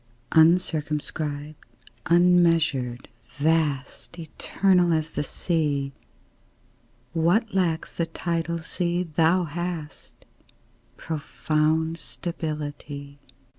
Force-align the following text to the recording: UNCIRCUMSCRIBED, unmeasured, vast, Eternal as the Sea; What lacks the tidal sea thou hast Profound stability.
UNCIRCUMSCRIBED, 0.31 1.53
unmeasured, 2.07 3.07
vast, 3.35 4.17
Eternal 4.17 4.91
as 4.93 5.11
the 5.11 5.23
Sea; 5.23 5.91
What 7.13 7.53
lacks 7.53 7.93
the 7.93 8.07
tidal 8.07 8.63
sea 8.63 9.03
thou 9.03 9.43
hast 9.43 10.25
Profound 10.97 11.99
stability. 11.99 13.19